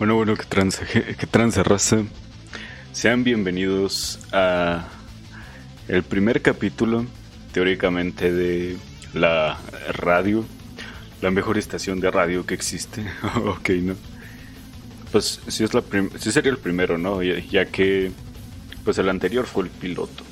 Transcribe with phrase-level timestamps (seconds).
[0.00, 1.98] Bueno, bueno, que trance, que raza.
[2.90, 4.88] Sean bienvenidos a
[5.88, 7.04] el primer capítulo,
[7.52, 8.78] teóricamente, de
[9.12, 9.58] la
[9.92, 10.46] radio,
[11.20, 13.04] la mejor estación de radio que existe.
[13.44, 13.94] ok, ¿no?
[15.12, 15.82] Pues sí, es la
[16.18, 17.22] sí sería el primero, ¿no?
[17.22, 18.10] Ya, ya, que
[18.86, 20.24] pues el anterior fue el piloto.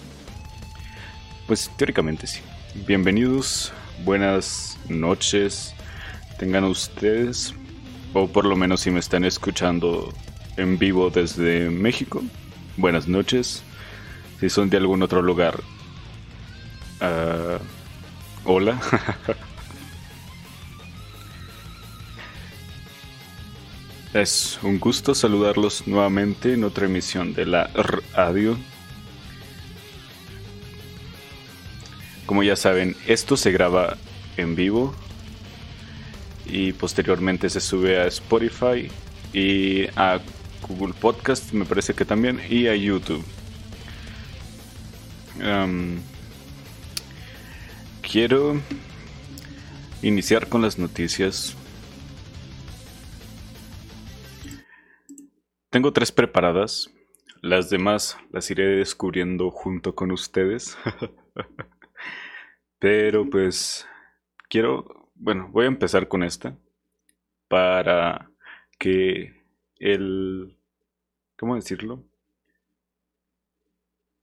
[1.46, 2.40] Pues teóricamente sí.
[2.86, 5.74] Bienvenidos, buenas noches.
[6.38, 7.52] Tengan ustedes
[8.14, 10.12] o por lo menos si me están escuchando
[10.56, 12.22] en vivo desde México,
[12.76, 13.62] buenas noches.
[14.40, 15.60] Si son de algún otro lugar,
[17.00, 17.58] uh,
[18.44, 18.80] hola.
[24.14, 27.70] es un gusto saludarlos nuevamente en otra emisión de la
[28.14, 28.56] radio.
[32.26, 33.96] Como ya saben, esto se graba
[34.36, 34.94] en vivo
[36.48, 38.90] y posteriormente se sube a Spotify
[39.32, 40.20] y a
[40.66, 43.24] Google Podcast, me parece que también, y a YouTube.
[48.02, 48.60] quiero
[50.02, 51.56] iniciar con las noticias.
[55.70, 56.90] Tengo tres preparadas.
[57.40, 60.76] Las demás las iré descubriendo junto con ustedes.
[62.80, 63.86] Pero pues
[64.48, 66.56] quiero bueno, voy a empezar con esta
[67.48, 68.30] para
[68.78, 69.42] que
[69.76, 70.56] el...
[71.36, 72.04] ¿Cómo decirlo?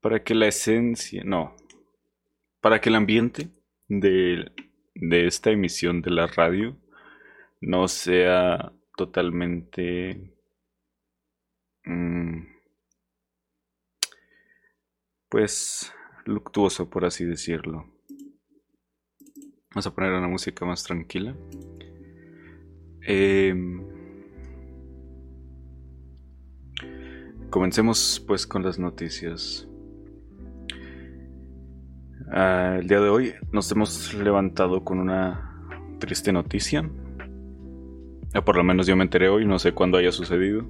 [0.00, 1.22] Para que la esencia...
[1.24, 1.56] No.
[2.60, 3.50] Para que el ambiente
[3.88, 4.52] de,
[4.94, 6.76] de esta emisión de la radio
[7.60, 10.32] no sea totalmente...
[11.84, 12.56] Mmm,
[15.28, 15.92] pues
[16.24, 17.95] luctuoso, por así decirlo.
[19.76, 21.36] Vamos a poner una música más tranquila.
[23.02, 23.84] Em,
[27.50, 29.68] comencemos pues con las noticias.
[32.32, 36.90] Ah, el día de hoy nos hemos levantado con una triste noticia.
[38.34, 40.64] O por lo menos yo me enteré hoy, no sé cuándo haya sucedido.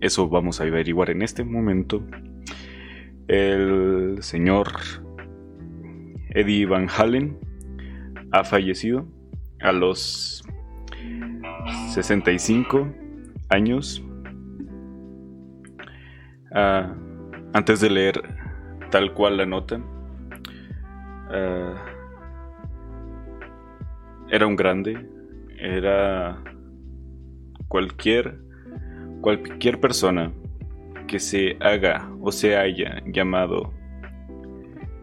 [0.00, 2.06] Eso vamos a averiguar en este momento.
[3.26, 4.68] El señor
[6.30, 7.50] Eddie Van Halen
[8.32, 9.06] ha fallecido
[9.60, 10.42] a los
[11.90, 12.88] 65
[13.50, 14.02] años.
[16.54, 16.94] Ah,
[17.52, 18.22] antes de leer
[18.90, 19.80] tal cual la nota,
[21.30, 21.74] ah,
[24.30, 25.06] era un grande,
[25.58, 26.42] era
[27.68, 28.38] cualquier,
[29.20, 30.32] cualquier persona
[31.06, 33.72] que se haga o se haya llamado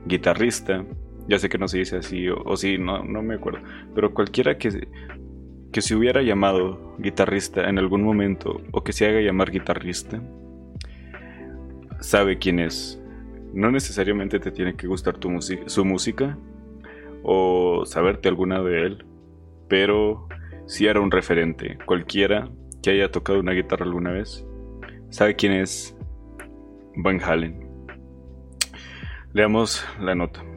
[0.06, 0.84] guitarrista,
[1.30, 3.60] ya sé que no se dice así, o, sí, no, no me acuerdo.
[3.94, 4.88] Pero cualquiera que,
[5.72, 10.22] que se hubiera llamado guitarrista en algún momento, o que se haga llamar guitarrista,
[12.00, 13.02] sabe quién es.
[13.54, 15.18] No necesariamente te tiene que gustar
[15.68, 16.38] su música,
[17.24, 19.06] o saberte alguna de él,
[19.68, 20.28] pero
[20.66, 21.78] si era un referente.
[21.86, 22.50] Cualquiera
[22.82, 24.46] que haya tocado una guitarra alguna vez,
[25.10, 25.96] sabe quién es
[26.96, 27.68] Van Halen.
[29.34, 30.49] Leamos la nota.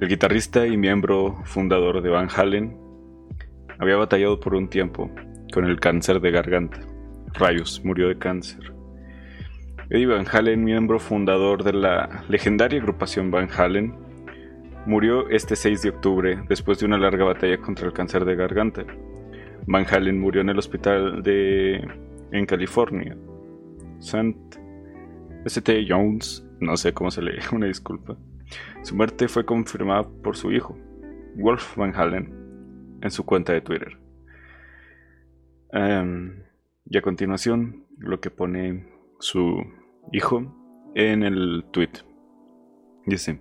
[0.00, 2.74] El guitarrista y miembro fundador de Van Halen
[3.78, 5.10] había batallado por un tiempo
[5.52, 6.80] con el cáncer de garganta.
[7.34, 8.72] Rayos, murió de cáncer.
[9.90, 13.94] Eddie Van Halen, miembro fundador de la legendaria agrupación Van Halen,
[14.86, 18.86] murió este 6 de octubre después de una larga batalla contra el cáncer de garganta.
[19.66, 21.86] Van Halen murió en el hospital de
[22.32, 23.18] en California.
[23.98, 24.34] St.
[25.44, 25.86] St.
[25.86, 28.16] Jones, no sé cómo se lee, una disculpa
[28.82, 30.76] su muerte fue confirmada por su hijo,
[31.36, 33.98] Wolf Van Halen, en su cuenta de Twitter.
[35.72, 36.42] Em,
[36.86, 38.86] y a continuación, lo que pone
[39.20, 39.62] su
[40.12, 40.42] hijo
[40.94, 41.90] en el tweet.
[43.06, 43.40] Dice,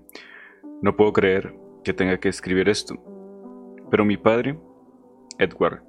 [0.82, 2.96] no puedo creer que tenga que escribir esto,
[3.90, 4.60] pero mi padre,
[5.40, 5.84] Edward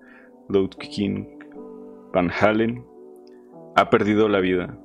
[0.79, 1.27] King
[2.13, 2.85] Van Halen,
[3.77, 4.79] ha perdido la vida.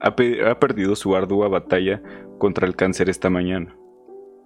[0.00, 2.02] Ha perdido su ardua batalla
[2.42, 3.76] contra el cáncer esta mañana,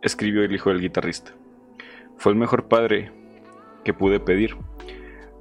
[0.03, 1.33] escribió el hijo del guitarrista.
[2.19, 3.11] Fue el mejor padre
[3.85, 4.55] que pude pedir.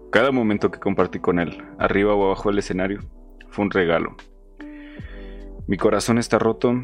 [0.10, 3.02] Cada momento que compartí con él, arriba o abajo del escenario,
[3.50, 4.16] fue un regalo.
[5.68, 6.76] Mi corazón está roto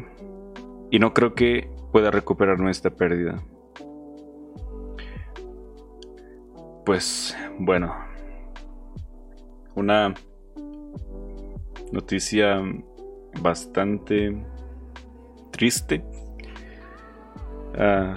[0.90, 3.42] y no creo que pueda recuperar nuestra pérdida.
[6.84, 7.96] Pues bueno,
[9.74, 10.12] una
[11.92, 12.60] noticia
[13.40, 14.51] bastante
[15.52, 16.04] triste.
[17.78, 18.14] Ah,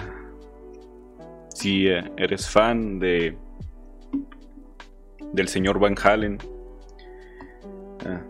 [1.54, 3.38] si eh, eres fan de
[5.32, 6.38] del señor Van Halen,
[8.06, 8.20] Ah.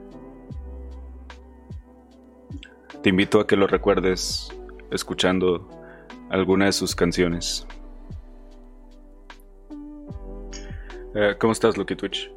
[3.02, 4.48] Te invito a que lo recuerdes
[4.90, 5.68] escuchando
[6.30, 7.66] alguna de sus canciones.
[11.14, 12.30] Eh, ¿Cómo estás, Lucky Twitch?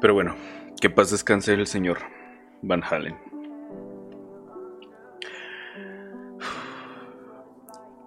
[0.00, 0.36] Pero bueno,
[0.80, 1.98] que paz descanse el señor
[2.62, 3.16] Van Halen.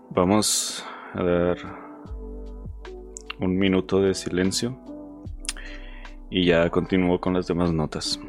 [0.09, 1.57] Vamos a dar
[3.39, 4.77] un minuto de silencio
[6.29, 8.19] y ya continúo con las demás notas.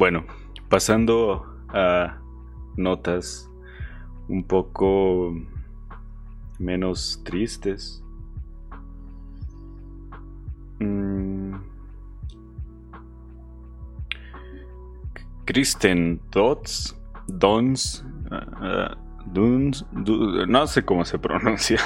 [0.00, 0.24] Bueno,
[0.70, 2.16] pasando a
[2.78, 3.50] notas
[4.28, 5.34] un poco
[6.58, 8.02] menos tristes.
[10.78, 11.56] Mm.
[15.44, 21.78] Kristen Dots, Dons, uh, Duns, no sé cómo se pronuncia.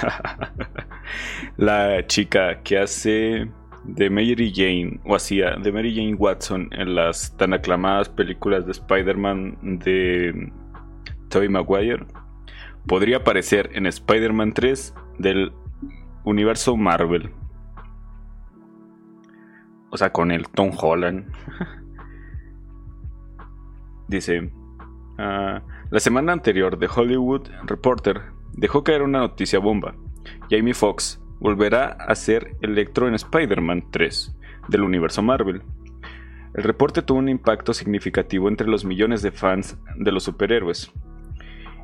[1.56, 3.50] La chica que hace
[3.84, 8.72] de Mary Jane, o hacía de Mary Jane Watson en las tan aclamadas películas de
[8.72, 10.52] Spider-Man de
[11.28, 12.06] Tobey Maguire,
[12.86, 15.52] podría aparecer en Spider-Man 3 del
[16.24, 17.30] universo Marvel.
[19.90, 21.30] O sea, con el Tom Holland.
[24.08, 24.50] Dice,
[25.18, 28.22] ah, la semana anterior The Hollywood Reporter
[28.52, 29.94] dejó caer una noticia bomba.
[30.50, 34.34] Jamie Foxx volverá a ser Electro en Spider-Man 3
[34.68, 35.60] del universo Marvel.
[36.54, 40.90] El reporte tuvo un impacto significativo entre los millones de fans de los superhéroes.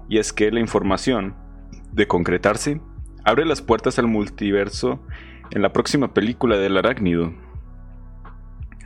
[0.09, 1.35] Y es que la información,
[1.93, 2.81] de concretarse,
[3.23, 4.99] abre las puertas al multiverso
[5.51, 7.35] en la próxima película del arácnido.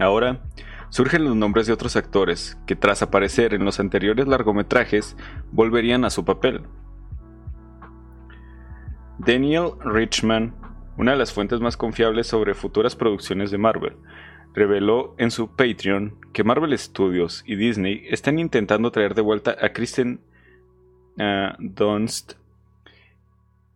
[0.01, 0.43] Ahora,
[0.89, 5.17] surgen los nombres de otros actores que tras aparecer en los anteriores largometrajes
[5.53, 6.63] volverían a su papel.
[9.19, 10.64] Daniel Richman,
[10.97, 13.97] una de las fuentes más confiables sobre futuras producciones de Marvel,
[14.55, 19.73] reveló en su Patreon que Marvel Studios y Disney están intentando traer de vuelta a
[19.73, 20.21] Kristen
[21.19, 22.35] uh, Dunst,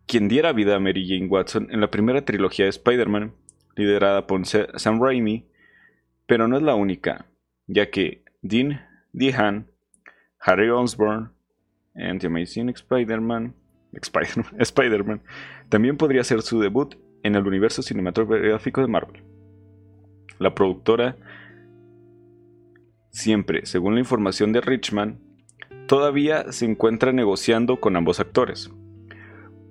[0.07, 3.33] quien diera vida a Mary Jane Watson en la primera trilogía de Spider-Man,
[3.75, 5.45] liderada por Sam Raimi,
[6.25, 7.25] pero no es la única,
[7.67, 9.67] ya que Dean Dehan,
[10.39, 11.31] Harry Osborn,
[11.95, 13.53] and The Amazing Spider-Man
[14.59, 15.21] Spider-Man,
[15.67, 19.23] también podría ser su debut en el universo cinematográfico de Marvel.
[20.39, 21.17] La productora,
[23.11, 25.19] siempre, según la información de Richman,
[25.87, 28.71] todavía se encuentra negociando con ambos actores,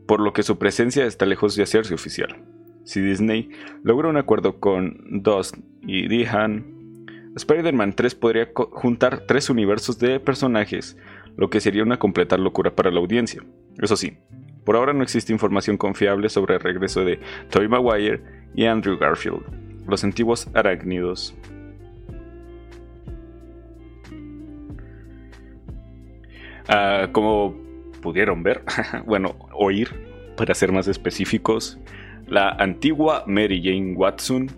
[0.07, 2.45] por lo que su presencia está lejos de hacerse oficial.
[2.85, 3.51] Si Disney
[3.83, 6.79] logra un acuerdo con Dust y Dehan,
[7.37, 10.97] Spider-Man 3 podría juntar tres universos de personajes,
[11.37, 13.45] lo que sería una completa locura para la audiencia.
[13.81, 14.19] Eso sí,
[14.69, 18.21] por ahora no existe información confiable sobre el regreso de Tobey Maguire
[18.55, 19.41] y Andrew Garfield,
[19.87, 21.35] los antiguos arácnidos.
[26.69, 27.57] Ah, como
[28.03, 28.63] pudieron ver,
[29.07, 29.89] bueno, oír,
[30.37, 31.79] para ser más específicos,
[32.27, 34.51] la antigua Mary Jane Watson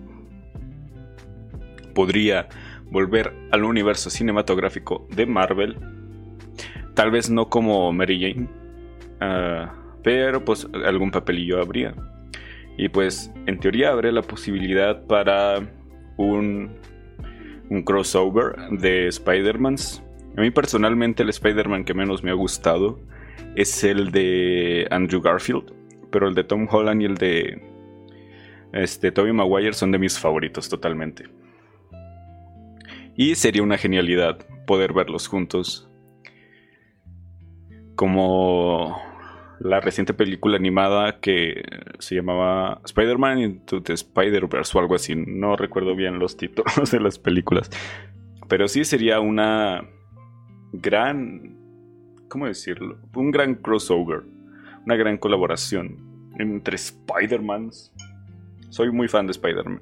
[1.94, 2.48] podría
[2.86, 5.76] volver al universo cinematográfico de Marvel,
[6.94, 8.48] tal vez no como Mary Jane,
[9.20, 9.70] Ah,
[10.02, 11.94] pero pues algún papelillo habría.
[12.76, 15.60] Y pues en teoría abre la posibilidad para
[16.16, 16.70] un,
[17.68, 20.02] un crossover de Spider-Mans.
[20.36, 22.98] A mí personalmente el Spider-Man que menos me ha gustado
[23.56, 25.72] es el de Andrew Garfield,
[26.10, 27.62] pero el de Tom Holland y el de
[28.72, 31.24] este Tobey Maguire son de mis favoritos totalmente.
[33.16, 35.88] Y sería una genialidad poder verlos juntos.
[37.96, 39.09] Como
[39.60, 41.62] la reciente película animada que
[41.98, 45.14] se llamaba Spider-Man Into the Spider-Verse o algo así.
[45.14, 47.70] No recuerdo bien los títulos de las películas.
[48.48, 49.86] Pero sí sería una
[50.72, 51.58] gran...
[52.28, 52.98] ¿Cómo decirlo?
[53.14, 54.22] Un gran crossover.
[54.86, 57.92] Una gran colaboración entre Spider-Mans.
[58.70, 59.80] Soy muy fan de Spider-Man.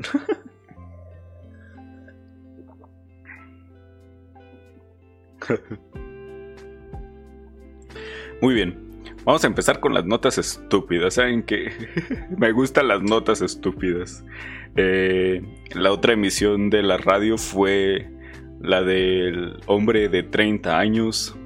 [8.40, 8.87] Muy bien.
[9.28, 11.12] Vamos a empezar con las notas estúpidas.
[11.12, 11.70] Saben que
[12.38, 14.24] me gustan las notas estúpidas.
[14.74, 15.42] Eh,
[15.74, 18.10] la otra emisión de la radio fue
[18.58, 21.36] la del hombre de 30 años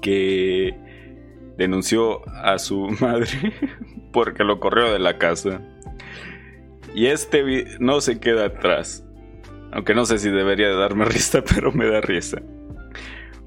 [0.00, 0.76] que
[1.58, 3.52] denunció a su madre
[4.12, 5.60] porque lo corrió de la casa.
[6.94, 9.04] Y este no se queda atrás.
[9.72, 12.40] Aunque no sé si debería de darme risa, pero me da risa.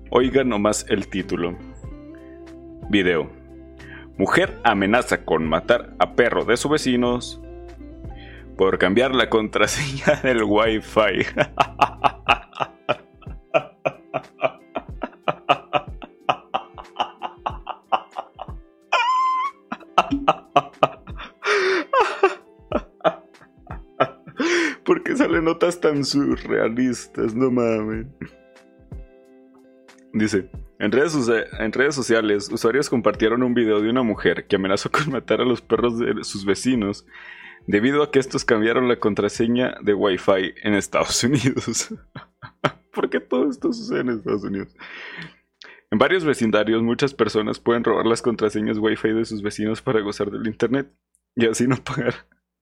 [0.10, 1.58] Oiga nomás el título.
[2.90, 3.37] Video.
[4.18, 7.40] Mujer amenaza con matar a perro de sus vecinos
[8.58, 11.02] por cambiar la contraseña del Wi-Fi.
[24.84, 27.36] ¿Por qué salen notas tan surrealistas?
[27.36, 28.08] No mames.
[30.18, 31.16] Dice, en redes,
[31.60, 35.46] en redes, sociales, usuarios compartieron un video de una mujer que amenazó con matar a
[35.46, 37.06] los perros de sus vecinos
[37.68, 41.94] debido a que estos cambiaron la contraseña de Wi-Fi en Estados Unidos.
[42.94, 44.76] ¿Por qué todo esto sucede en Estados Unidos?
[45.92, 50.32] En varios vecindarios, muchas personas pueden robar las contraseñas Wi-Fi de sus vecinos para gozar
[50.32, 50.92] del Internet
[51.36, 52.16] y así no pagar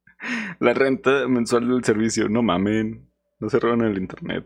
[0.60, 2.28] la renta mensual del servicio.
[2.28, 3.10] No mamen,
[3.40, 4.46] no se roban el Internet.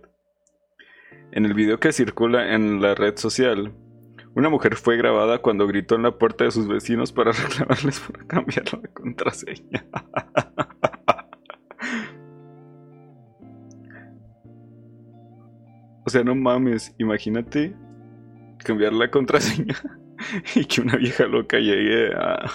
[1.32, 3.72] En el video que circula en la red social,
[4.34, 8.26] una mujer fue grabada cuando gritó en la puerta de sus vecinos para reclamarles por
[8.26, 9.86] cambiar la contraseña.
[16.06, 17.76] o sea, no mames, imagínate
[18.58, 19.76] cambiar la contraseña
[20.56, 22.50] y que una vieja loca llegue a,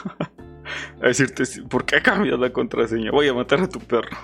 [1.00, 3.12] a decirte, ¿por qué cambias la contraseña?
[3.12, 4.18] Voy a matar a tu perro.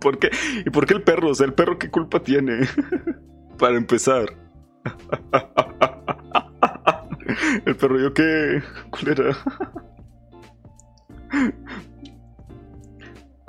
[0.00, 0.30] ¿Y por qué?
[0.64, 1.28] ¿Y por qué el perro?
[1.28, 2.66] O sea, ¿el perro qué culpa tiene?
[3.58, 4.34] Para empezar.
[7.66, 9.36] El perro yo qué culera.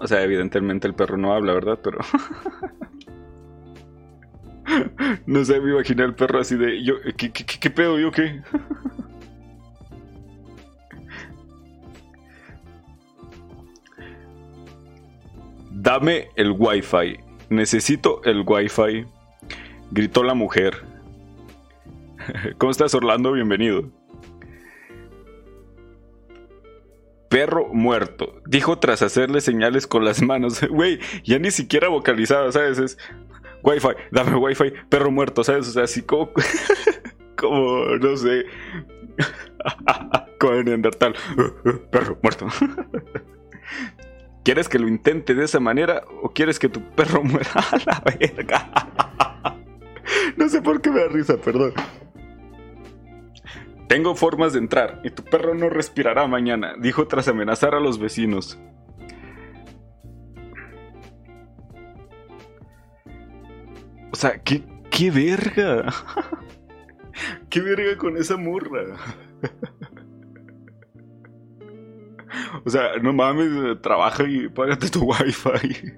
[0.03, 1.77] O sea, evidentemente el perro no habla, ¿verdad?
[1.83, 1.99] Pero...
[5.27, 6.83] No sé, me imaginé el perro así de...
[6.83, 7.99] Yo, ¿qué, qué, qué pedo?
[7.99, 8.41] ¿Yo qué?
[16.01, 17.19] Dame el wifi.
[17.49, 19.05] Necesito el wifi.
[19.91, 20.83] Gritó la mujer.
[22.57, 23.33] ¿Cómo estás, Orlando?
[23.33, 23.83] Bienvenido.
[27.29, 30.59] Perro muerto, dijo tras hacerle señales con las manos.
[30.71, 32.79] Güey, ya ni siquiera vocalizaba, ¿sabes?
[32.79, 32.97] Es
[33.61, 35.67] Wi-Fi, dame Wi-Fi, perro muerto, ¿sabes?
[35.67, 36.31] O sea, así como.
[37.37, 38.47] como, no sé.
[40.39, 41.13] como en Neandertal.
[41.91, 42.47] perro muerto.
[44.43, 48.03] ¿Quieres que lo intente de esa manera o quieres que tu perro muera a la
[48.19, 49.57] verga?
[50.37, 51.73] no sé por qué me da risa, perdón.
[53.87, 57.99] Tengo formas de entrar y tu perro no respirará mañana, dijo tras amenazar a los
[57.99, 58.57] vecinos.
[64.11, 65.93] O sea, ¿qué, qué verga?
[67.49, 68.95] ¿Qué verga con esa morra?
[72.65, 75.93] O sea, no mames, trabaja y págate tu wifi.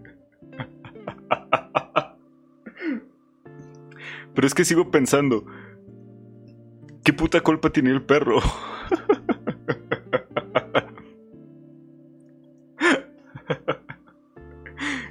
[4.36, 5.46] Pero es que sigo pensando,
[7.04, 8.40] ¿qué puta culpa tiene el perro?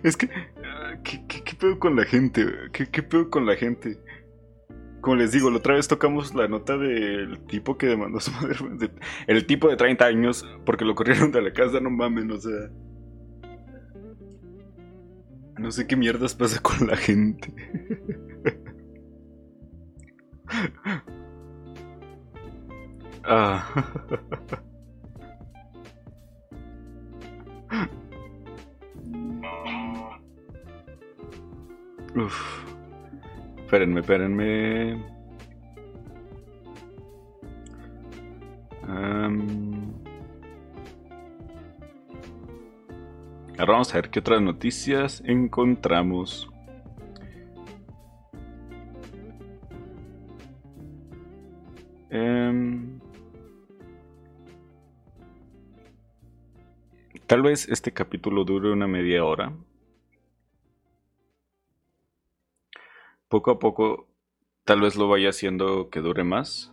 [0.02, 0.28] es que,
[1.04, 2.46] ¿qué, qué, pedo con la gente?
[2.72, 4.00] ¿Qué, ¿Qué pedo con la gente?
[5.02, 8.30] Como les digo, la otra vez tocamos la nota del tipo que demandó a su
[8.30, 8.56] madre.
[9.26, 12.70] El tipo de 30 años porque lo corrieron de la casa, no mames, o sea.
[15.58, 17.52] No sé qué mierdas pasa con la gente.
[23.24, 23.66] ah.
[32.14, 32.61] Uf
[33.72, 35.02] espérenme, espérenme.
[43.58, 46.50] Ahora vamos a ver qué otras noticias encontramos.
[52.10, 53.00] Em.
[57.26, 59.54] Tal vez este capítulo dure una media hora.
[63.32, 64.06] Poco a poco,
[64.66, 66.70] tal vez lo vaya haciendo que dure más.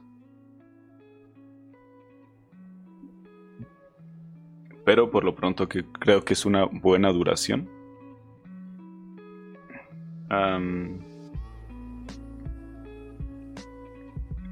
[4.83, 7.69] Pero por lo pronto que creo que es una buena duración.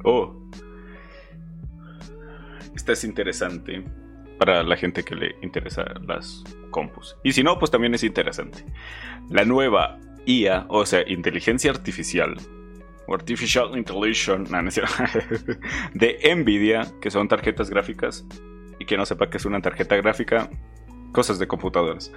[0.06, 0.34] Oh.
[2.74, 3.84] Esta es interesante
[4.40, 6.42] para la gente que le interesa las
[6.72, 7.18] compus.
[7.26, 8.64] Y si no, pues también es interesante.
[9.30, 12.36] La nueva IA, o sea, inteligencia artificial,
[13.08, 14.54] Artificial Intelligence,
[15.94, 18.26] de Nvidia, que son tarjetas gráficas,
[18.80, 20.50] y que no sepa que es una tarjeta gráfica,
[21.14, 22.12] cosas de computadoras,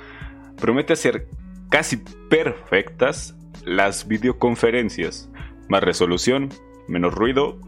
[0.60, 1.28] promete hacer
[1.70, 5.30] casi perfectas las videoconferencias,
[5.68, 6.50] más resolución,
[6.88, 7.60] menos ruido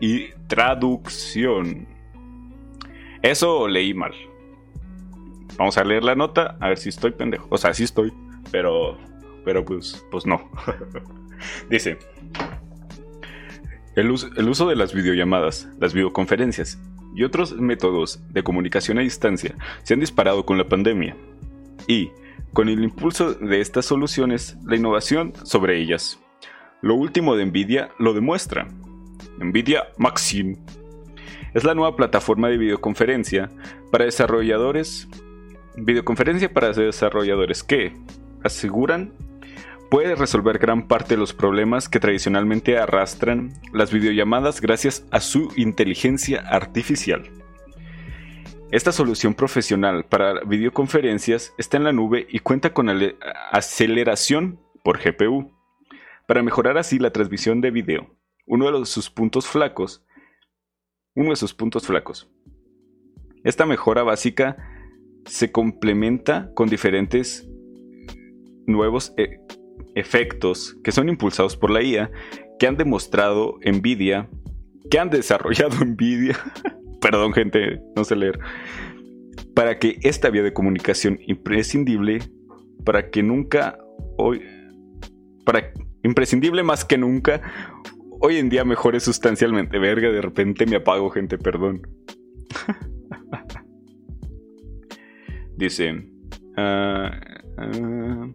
[0.00, 1.86] y traducción.
[3.22, 4.14] Eso leí mal.
[5.56, 7.46] Vamos a leer la nota, a ver si estoy pendejo.
[7.50, 8.12] O sea, sí estoy,
[8.50, 8.96] pero,
[9.44, 10.50] pero pues, pues no.
[11.70, 11.98] Dice,
[13.96, 16.78] el uso, el uso de las videollamadas, las videoconferencias
[17.14, 21.16] y otros métodos de comunicación a distancia se han disparado con la pandemia.
[21.86, 22.10] Y,
[22.52, 26.18] con el impulso de estas soluciones, la innovación sobre ellas.
[26.80, 28.68] Lo último de Nvidia lo demuestra.
[29.38, 30.56] Nvidia Maxim
[31.54, 33.50] es la nueva plataforma de videoconferencia
[33.90, 35.08] para desarrolladores.
[35.76, 37.94] Videoconferencia para desarrolladores que
[38.44, 39.12] aseguran
[39.90, 45.52] puede resolver gran parte de los problemas que tradicionalmente arrastran las videollamadas gracias a su
[45.56, 47.30] inteligencia artificial.
[48.70, 52.90] Esta solución profesional para videoconferencias está en la nube y cuenta con
[53.50, 55.50] aceleración por GPU,
[56.26, 58.14] para mejorar así la transmisión de video.
[58.46, 60.04] Uno de sus puntos flacos.
[61.14, 62.30] Uno de sus puntos flacos.
[63.44, 64.58] Esta mejora básica
[65.24, 67.48] se complementa con diferentes
[68.68, 69.40] nuevos e,
[69.94, 72.10] efectos que son impulsados por la IA,
[72.58, 74.28] que han demostrado Nvidia,
[74.90, 76.36] que han desarrollado Nvidia
[77.00, 78.38] Perdón, gente, no sé leer.
[79.54, 82.20] Para que esta vía de comunicación imprescindible,
[82.84, 83.78] para que nunca
[84.16, 84.42] hoy.
[85.44, 87.40] Para imprescindible más que nunca,
[88.20, 89.78] hoy en día mejore sustancialmente.
[89.78, 91.82] Verga, de repente me apago, gente, perdón.
[95.56, 96.04] Dice.
[96.56, 97.18] Ah,
[97.56, 98.28] ah,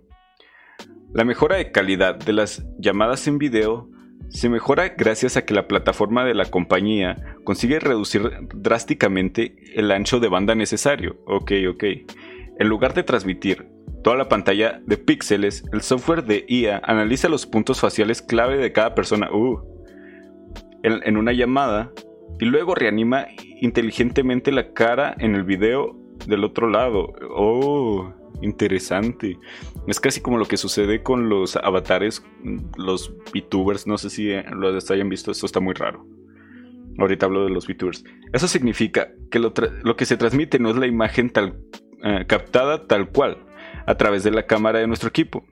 [1.14, 3.88] la mejora de calidad de las llamadas en video
[4.30, 10.20] se mejora gracias a que la plataforma de la compañía consigue reducir drásticamente el ancho
[10.20, 11.18] de banda necesario.
[11.28, 11.84] Ok, ok.
[12.60, 13.68] En lugar de transmitir
[14.04, 18.72] toda la pantalla de píxeles, el software de IA analiza los puntos faciales clave de
[18.72, 19.62] cada persona uh,
[20.82, 21.92] en, una llamada
[22.40, 23.28] y luego reanima
[23.62, 25.96] inteligentemente la cara en el video
[26.26, 27.14] del otro lado.
[27.30, 29.40] Oh interesante.
[29.88, 32.24] Es casi como lo que sucede con los avatares,
[32.78, 33.88] los VTubers.
[33.88, 36.06] No sé si eh, lo hayan visto, esto está muy raro.
[36.98, 38.04] Ahorita hablo de los VTubers.
[38.34, 39.54] Eso significa que lo,
[39.96, 41.32] que se transmite no es la imagen
[42.04, 43.38] eh, captada tal cual
[43.88, 45.46] a través de la cámara de nuestro equipo,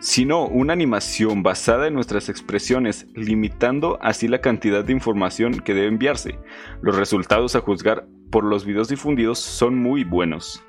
[0.00, 5.88] sino una animación basada en nuestras expresiones, limitando así la cantidad de información que debe
[5.88, 6.38] enviarse.
[6.82, 10.62] Los resultados a juzgar por los videos difundidos son muy buenos.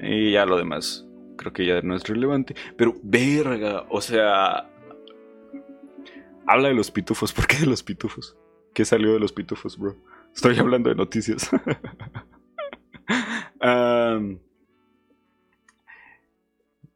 [0.00, 1.06] Y ya lo demás,
[1.36, 2.54] creo que ya no es relevante.
[2.76, 4.70] Pero, verga, o sea.
[6.46, 7.32] Habla de los pitufos.
[7.32, 8.36] ¿Por qué de los pitufos?
[8.72, 9.96] ¿Qué salió de los pitufos, bro?
[10.34, 11.50] Estoy hablando de noticias.
[13.62, 14.38] um,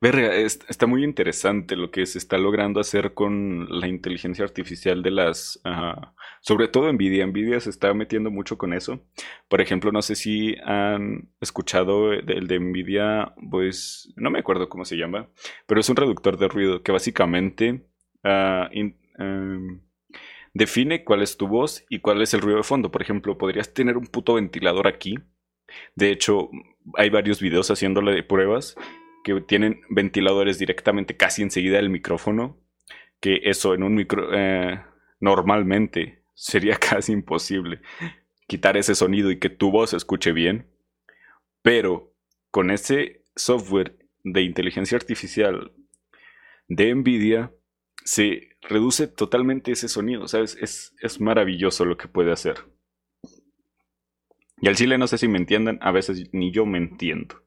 [0.02, 5.10] Verga, está muy interesante lo que se está logrando hacer con la inteligencia artificial de
[5.10, 5.60] las...
[6.40, 7.26] sobre todo Nvidia.
[7.26, 9.00] Nvidia se está metiendo mucho con eso.
[9.48, 14.86] Por ejemplo, no sé si han escuchado el de Nvidia, pues no me acuerdo cómo
[14.86, 15.28] se llama,
[15.66, 17.84] pero es un reductor de ruido que básicamente
[18.24, 19.82] ah, em,
[20.54, 22.90] define cuál es tu voz y cuál es el ruido de fondo.
[22.90, 25.18] Por ejemplo, podrías tener un puto ventilador aquí.
[25.94, 26.48] De hecho,
[26.94, 28.76] hay varios videos haciéndole pruebas
[29.24, 32.58] que tienen ventiladores directamente casi enseguida del micrófono,
[33.20, 34.82] que eso en un micro eh,
[35.20, 37.80] normalmente sería casi imposible
[38.46, 40.66] quitar ese sonido y que tu voz escuche bien,
[41.62, 42.12] pero
[42.50, 45.72] con ese software de inteligencia artificial
[46.66, 47.52] de Nvidia
[48.04, 50.58] se reduce totalmente ese sonido, ¿sabes?
[50.60, 52.56] Es, es maravilloso lo que puede hacer.
[54.60, 57.42] Y al chile no sé si me entiendan, a veces ni yo me entiendo.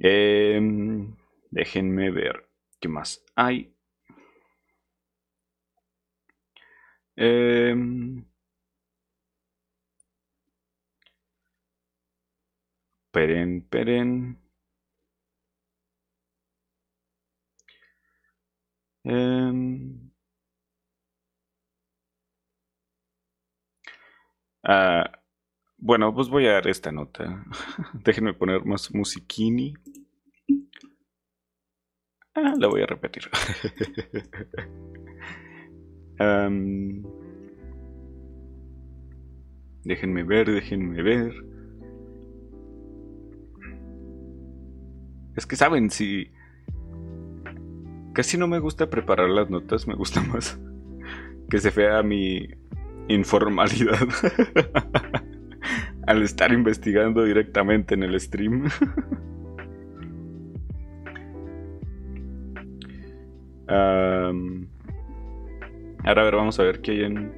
[0.00, 1.14] Em,
[1.52, 2.48] déjenme ver
[2.80, 3.72] qué más hay.
[7.16, 7.74] Eh,
[13.12, 14.10] peren, peren.
[19.04, 19.52] Eh,
[24.64, 25.19] ah,
[25.80, 27.44] bueno, pues voy a dar esta nota.
[28.04, 29.74] Déjenme poner más musiquini.
[32.34, 33.24] Ah, la voy a repetir.
[39.84, 41.32] déjenme ver, déjenme ver.
[45.34, 46.30] Es que saben, si...
[48.12, 50.58] Casi no me gusta preparar las notas, me gusta más
[51.50, 52.48] que se vea mi
[53.08, 54.08] informalidad.
[56.10, 58.68] Al estar investigando directamente en el stream.
[66.04, 67.32] ahora a ver, vamos a ver qué hay en...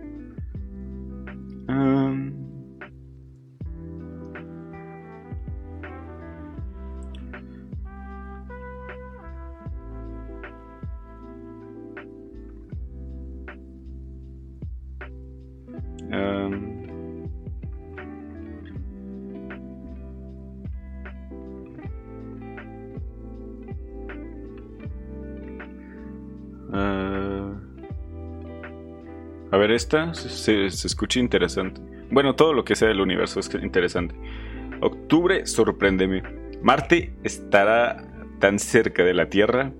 [29.71, 31.81] esta se, escucha interesante.
[32.11, 34.15] Bueno, todo lo que sea del universo es interesante.
[34.81, 36.23] Octubre, sorpréndeme.
[36.63, 38.05] Marte estará
[38.41, 39.73] tan cerca de la Tierra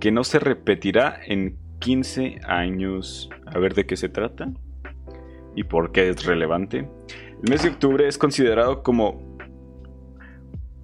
[0.00, 3.30] que no se repetirá en 15 años.
[3.46, 4.50] A ver de qué se trata
[5.54, 6.88] y por qué es relevante.
[7.42, 9.38] El mes de octubre es considerado como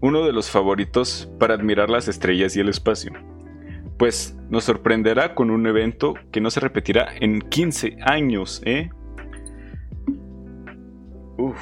[0.00, 3.12] uno de los favoritos para admirar las estrellas y el espacio
[4.04, 8.90] pues nos sorprenderá con un evento que no se repetirá en 15 años, ¿eh?
[11.38, 11.56] Uf,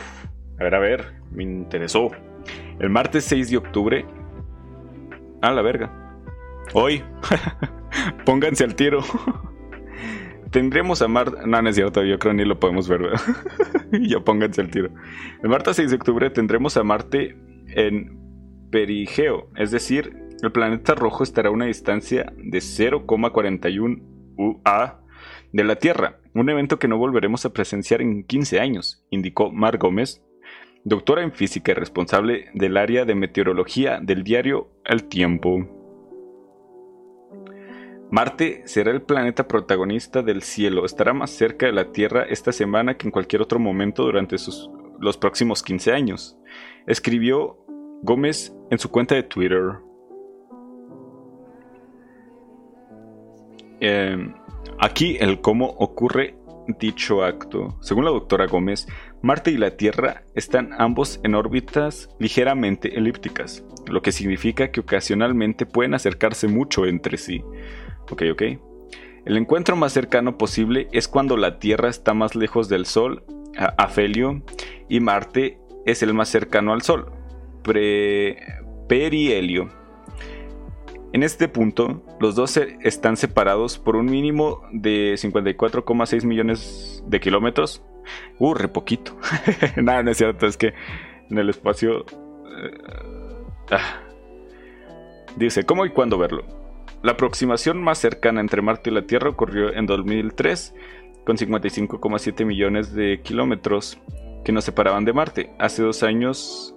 [0.59, 2.11] a ver, a ver, me interesó.
[2.81, 4.05] El martes 6 de octubre.
[5.40, 6.18] A la verga.
[6.74, 7.05] Hoy.
[8.26, 9.05] Pónganse al tiro.
[10.50, 11.46] Tendremos a Marte.
[11.46, 13.20] No, no es cierto, yo creo ni lo podemos ver, ¿verdad?
[13.92, 14.90] ya pónganse al tiro.
[15.44, 17.37] El martes 6 de octubre tendremos a Marte
[17.68, 18.18] en
[18.72, 24.02] perigeo, es decir, el planeta rojo estará a una distancia de 0,41
[24.37, 25.00] UA
[25.52, 29.78] de la Tierra, un evento que no volveremos a presenciar en 15 años, indicó Mar
[29.78, 30.22] Gómez,
[30.85, 35.68] doctora en física y responsable del área de meteorología del diario El Tiempo.
[38.11, 42.96] Marte será el planeta protagonista del cielo, estará más cerca de la Tierra esta semana
[42.96, 44.37] que en cualquier otro momento durante
[44.98, 46.37] los próximos 15 años,
[46.87, 47.64] escribió
[48.02, 49.78] Gómez en su cuenta de Twitter.
[53.84, 54.32] Em,
[54.78, 56.36] aquí el cómo ocurre
[56.78, 57.76] dicho acto.
[57.80, 58.86] Según la doctora Gómez,
[59.22, 65.66] Marte y la Tierra están ambos en órbitas ligeramente elípticas, lo que significa que ocasionalmente
[65.66, 67.42] pueden acercarse mucho entre sí.
[68.08, 68.42] Ok, ok.
[69.24, 73.24] El encuentro más cercano posible es cuando la Tierra está más lejos del Sol,
[73.78, 74.44] afelio,
[74.88, 77.10] y Marte es el más cercano al Sol,
[78.88, 79.81] perihelio.
[81.12, 87.83] En este punto, los dos están separados por un mínimo de 54,6 millones de kilómetros.
[88.38, 89.16] Uh, re poquito.
[89.77, 90.72] Nada, no es cierto, es que
[91.31, 92.01] en el espacio...
[92.01, 92.79] Eh,
[93.72, 94.01] ah.
[95.37, 96.44] Dice, ¿cómo y cuándo verlo?
[97.03, 100.75] La aproximación más cercana entre Marte y la Tierra ocurrió en 2003,
[101.25, 103.98] con 55,7 millones de kilómetros
[104.44, 105.51] que nos separaban de Marte.
[105.59, 106.71] Hace dos años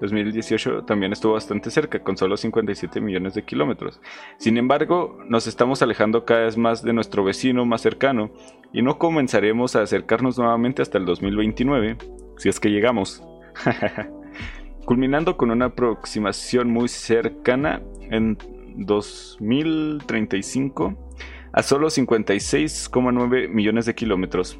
[0.00, 4.00] 2018 también estuvo bastante cerca, con solo 57 millones de kilómetros.
[4.38, 8.30] Sin embargo, nos estamos alejando cada vez más de nuestro vecino más cercano
[8.72, 11.96] y no comenzaremos a acercarnos nuevamente hasta el 2029,
[12.36, 13.22] si es que llegamos.
[14.84, 17.80] Culminando con una aproximación muy cercana
[18.10, 18.36] en
[18.76, 21.12] 2035
[21.52, 24.58] a solo 56,9 millones de kilómetros.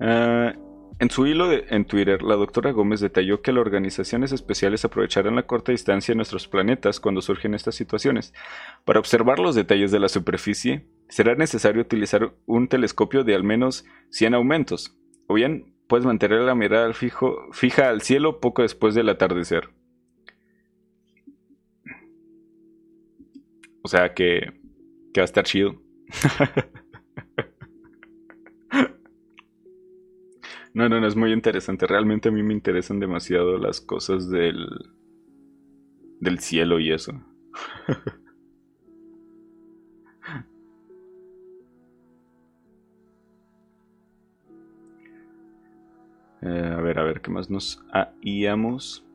[0.00, 0.54] Ah,
[0.98, 5.46] en su hilo en Twitter, la doctora Gómez detalló que las organizaciones especiales aprovecharán la
[5.46, 8.32] corta distancia de nuestros planetas cuando surgen estas situaciones.
[8.84, 13.84] Para observar los detalles de la superficie, será necesario utilizar un telescopio de al menos
[14.10, 19.70] 100 aumentos, o bien puedes mantener la mirada fija al cielo poco después del atardecer.
[23.82, 24.52] O sea que,
[25.12, 25.76] que va a estar chido.
[30.76, 31.86] No, no, no, es muy interesante.
[31.86, 34.66] Realmente a mí me interesan demasiado las cosas del.
[36.20, 37.12] del cielo y eso.
[46.42, 49.05] Eh, a ver, a ver, ¿qué más nos ah, haíamos?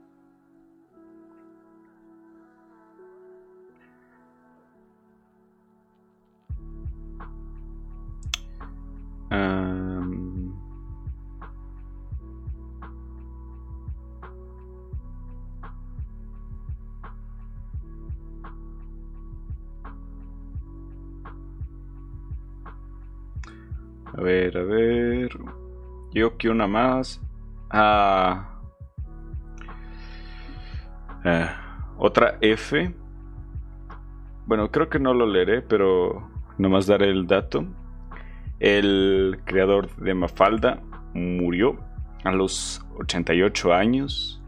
[26.49, 27.21] Una más.
[27.69, 28.59] Ah.
[31.23, 31.47] Eh,
[31.97, 32.93] otra F.
[34.45, 37.65] Bueno, creo que no lo leeré, pero nomás daré el dato.
[38.59, 40.81] El creador de Mafalda
[41.13, 41.77] murió
[42.23, 44.41] a los 88 años.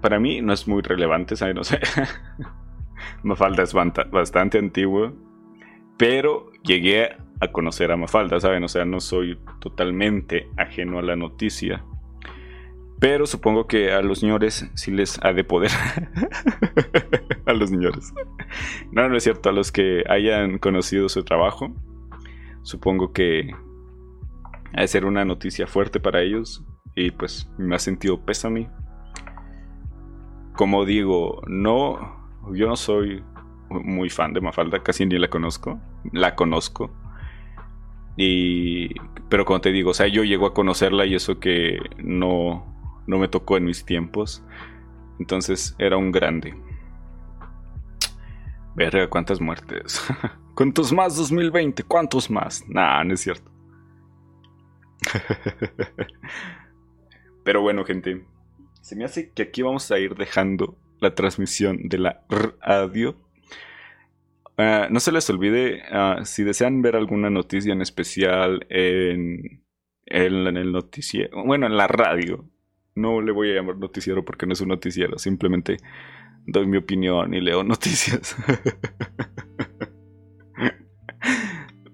[0.00, 1.54] Para mí no es muy relevante, ¿sabes?
[1.54, 1.80] No sé.
[3.22, 5.12] Mafalda es bastante antiguo.
[5.98, 8.62] Pero llegué a conocer a Mafalda, ¿saben?
[8.64, 11.84] O sea, no soy totalmente ajeno a la noticia.
[13.00, 15.70] Pero supongo que a los señores sí les ha de poder.
[17.46, 18.12] a los señores.
[18.92, 19.48] No, no es cierto.
[19.48, 21.74] A los que hayan conocido su trabajo,
[22.62, 23.50] supongo que
[24.74, 26.62] ha de ser una noticia fuerte para ellos.
[26.94, 28.68] Y pues me ha sentido pésame.
[30.54, 32.20] Como digo, no.
[32.52, 33.24] Yo no soy
[33.70, 35.80] muy fan de Mafalda, casi ni la conozco.
[36.12, 36.90] La conozco.
[38.16, 38.94] Y.
[39.28, 42.66] Pero como te digo, o sea, yo llego a conocerla y eso que no,
[43.06, 44.42] no me tocó en mis tiempos.
[45.18, 46.54] Entonces era un grande.
[48.74, 50.02] Verga, cuántas muertes.
[50.54, 51.82] ¿Cuántos más 2020?
[51.84, 52.64] ¿Cuántos más?
[52.68, 53.50] Nah, no es cierto.
[57.44, 58.24] Pero bueno, gente.
[58.80, 63.16] Se me hace que aquí vamos a ir dejando la transmisión de la radio
[64.62, 69.64] Ah, no se les olvide, ah, si desean ver alguna noticia en especial en,
[70.04, 72.44] el noticiero, bueno, en la radio,
[72.94, 75.78] no le voy a llamar noticiero porque no es un noticiero, simplemente
[76.46, 78.36] doy mi opinión y leo noticias.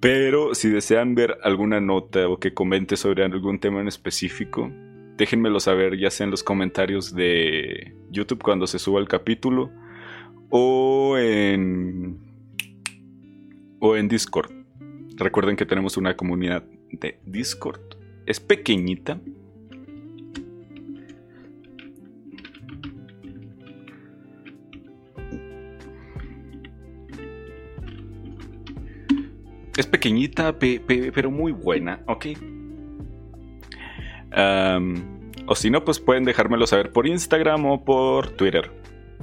[0.00, 4.72] Pero si desean ver alguna nota o que comente sobre algún tema en específico,
[5.16, 9.70] déjenmelo saber ya sea en los comentarios de YouTube cuando se suba el capítulo
[10.50, 12.25] o en
[13.80, 14.52] o en Discord.
[15.16, 17.80] Recuerden que tenemos una comunidad de Discord.
[18.26, 19.20] Es pequeñita.
[29.76, 32.26] Es pequeñita, pero muy buena, ¿ok?
[35.46, 38.70] o si no, pues pueden dejármelo saber por Instagram o por Twitter.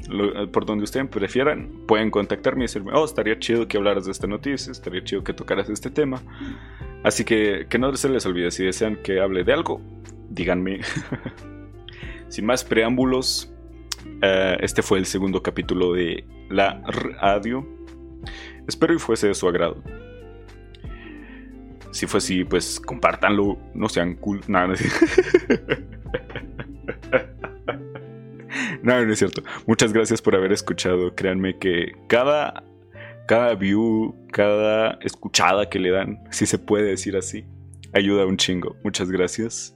[0.09, 4.11] Eh, por donde ustedes prefieran, pueden contactarme y decirme, oh, estaría chido que hablaras de
[4.11, 6.21] esta noticia, estaría chido que tocaras este tema.
[7.03, 9.81] Así que que no se les olvide, si desean que hable de algo,
[10.29, 10.81] díganme.
[12.29, 13.53] Sin más preámbulos,
[14.21, 17.65] eh, este fue el segundo capítulo de la radio.
[18.67, 19.81] Espero y fuese de su agrado.
[21.91, 24.73] Si fue así, pues compártanlo, no sean cool, nada.
[28.99, 29.41] no, no es cierto.
[29.65, 31.15] Muchas gracias por haber escuchado.
[31.15, 32.63] Créanme que cada,
[33.27, 37.45] cada view, cada escuchada que le dan, si se puede decir así,
[37.93, 38.75] ayuda un chingo.
[38.83, 39.75] Muchas gracias.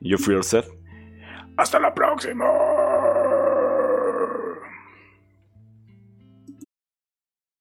[0.00, 0.66] Yo fui Seth.
[1.58, 2.46] Hasta la próxima.